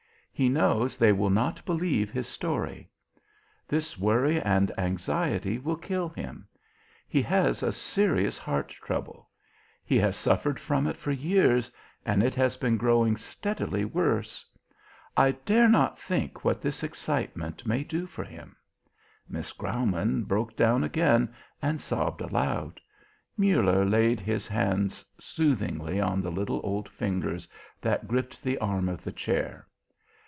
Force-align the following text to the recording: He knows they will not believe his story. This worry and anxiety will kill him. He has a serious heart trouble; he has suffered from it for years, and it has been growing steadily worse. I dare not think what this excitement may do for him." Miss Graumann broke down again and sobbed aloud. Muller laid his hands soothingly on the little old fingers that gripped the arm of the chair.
He 0.33 0.49
knows 0.49 0.97
they 0.97 1.11
will 1.11 1.29
not 1.29 1.63
believe 1.67 2.09
his 2.09 2.27
story. 2.27 2.89
This 3.67 3.99
worry 3.99 4.41
and 4.41 4.71
anxiety 4.75 5.59
will 5.59 5.75
kill 5.75 6.09
him. 6.09 6.47
He 7.07 7.21
has 7.21 7.61
a 7.61 7.71
serious 7.71 8.39
heart 8.39 8.69
trouble; 8.69 9.29
he 9.85 9.97
has 9.99 10.15
suffered 10.15 10.59
from 10.59 10.87
it 10.87 10.97
for 10.97 11.11
years, 11.11 11.71
and 12.07 12.23
it 12.23 12.33
has 12.33 12.57
been 12.57 12.75
growing 12.75 13.17
steadily 13.17 13.85
worse. 13.85 14.43
I 15.15 15.33
dare 15.33 15.67
not 15.69 15.99
think 15.99 16.43
what 16.43 16.59
this 16.59 16.81
excitement 16.81 17.67
may 17.67 17.83
do 17.83 18.07
for 18.07 18.23
him." 18.23 18.55
Miss 19.29 19.53
Graumann 19.53 20.23
broke 20.23 20.55
down 20.57 20.83
again 20.83 21.31
and 21.61 21.79
sobbed 21.79 22.19
aloud. 22.19 22.81
Muller 23.37 23.85
laid 23.85 24.19
his 24.19 24.47
hands 24.47 25.05
soothingly 25.19 25.99
on 26.01 26.19
the 26.19 26.31
little 26.31 26.61
old 26.63 26.89
fingers 26.89 27.47
that 27.79 28.07
gripped 28.07 28.41
the 28.41 28.57
arm 28.57 28.89
of 28.89 29.03
the 29.03 29.13
chair. 29.13 29.67